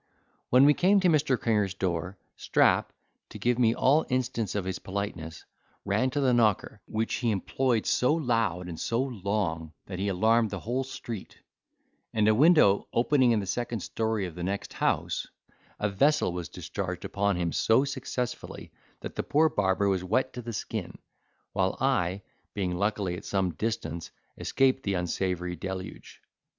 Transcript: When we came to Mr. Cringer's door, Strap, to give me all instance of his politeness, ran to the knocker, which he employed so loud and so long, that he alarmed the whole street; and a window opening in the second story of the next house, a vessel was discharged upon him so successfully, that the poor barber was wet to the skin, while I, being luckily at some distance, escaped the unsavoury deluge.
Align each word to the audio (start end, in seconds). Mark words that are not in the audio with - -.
When 0.49 0.65
we 0.65 0.73
came 0.73 0.99
to 1.01 1.09
Mr. 1.09 1.39
Cringer's 1.39 1.75
door, 1.75 2.17
Strap, 2.35 2.91
to 3.29 3.37
give 3.37 3.59
me 3.59 3.75
all 3.75 4.03
instance 4.09 4.55
of 4.55 4.65
his 4.65 4.79
politeness, 4.79 5.45
ran 5.85 6.09
to 6.09 6.19
the 6.19 6.33
knocker, 6.33 6.81
which 6.87 7.13
he 7.21 7.29
employed 7.29 7.85
so 7.85 8.11
loud 8.15 8.67
and 8.67 8.79
so 8.79 8.99
long, 9.03 9.73
that 9.85 9.99
he 9.99 10.07
alarmed 10.07 10.49
the 10.49 10.61
whole 10.61 10.83
street; 10.83 11.37
and 12.15 12.27
a 12.27 12.33
window 12.33 12.87
opening 12.91 13.29
in 13.31 13.41
the 13.41 13.45
second 13.45 13.81
story 13.81 14.25
of 14.25 14.33
the 14.33 14.41
next 14.41 14.73
house, 14.73 15.27
a 15.79 15.87
vessel 15.87 16.31
was 16.33 16.49
discharged 16.49 17.05
upon 17.05 17.35
him 17.35 17.51
so 17.51 17.83
successfully, 17.85 18.71
that 19.01 19.15
the 19.15 19.21
poor 19.21 19.49
barber 19.49 19.87
was 19.87 20.03
wet 20.03 20.33
to 20.33 20.41
the 20.41 20.51
skin, 20.51 20.97
while 21.53 21.77
I, 21.79 22.23
being 22.55 22.73
luckily 22.75 23.17
at 23.17 23.25
some 23.25 23.51
distance, 23.51 24.09
escaped 24.35 24.81
the 24.81 24.95
unsavoury 24.95 25.55
deluge. 25.55 26.23